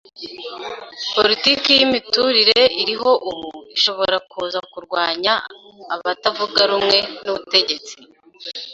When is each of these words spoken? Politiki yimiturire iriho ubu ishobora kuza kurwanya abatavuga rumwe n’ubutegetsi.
Politiki 1.15 1.69
yimiturire 1.79 2.59
iriho 2.81 3.11
ubu 3.29 3.47
ishobora 3.75 4.17
kuza 4.31 4.59
kurwanya 4.71 5.33
abatavuga 5.95 6.61
rumwe 6.69 6.97
n’ubutegetsi. 7.23 7.93